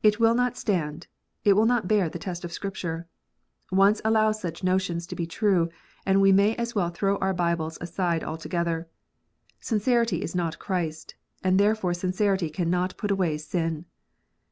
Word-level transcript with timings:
It 0.00 0.20
will 0.20 0.36
not 0.36 0.56
stand: 0.56 1.08
it 1.42 1.54
will 1.54 1.66
not 1.66 1.88
bear 1.88 2.08
the 2.08 2.20
test 2.20 2.44
of 2.44 2.52
Scripture. 2.52 3.08
Once 3.72 4.00
allow 4.04 4.30
such 4.30 4.62
notions 4.62 5.08
to 5.08 5.16
be 5.16 5.26
true, 5.26 5.70
and 6.06 6.20
we 6.20 6.30
may 6.30 6.54
as 6.54 6.76
well 6.76 6.88
throw 6.90 7.16
our 7.16 7.34
Bibles 7.34 7.76
aside 7.80 8.22
altogether. 8.22 8.86
Sincerity 9.58 10.22
is 10.22 10.36
not 10.36 10.60
Christ, 10.60 11.16
and 11.42 11.58
therefore 11.58 11.94
sincerity 11.94 12.48
cannot 12.48 12.96
put 12.96 13.10
away 13.10 13.38
sin. 13.38 13.86